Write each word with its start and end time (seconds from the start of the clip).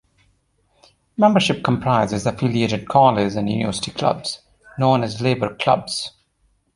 Membership 1.15 1.61
comprises 1.63 2.25
affiliated 2.25 2.87
college 2.87 3.35
and 3.35 3.47
university 3.47 3.91
clubs, 3.91 4.39
known 4.79 5.03
as 5.03 5.21
Labour 5.21 5.53
Clubs. 5.53 6.13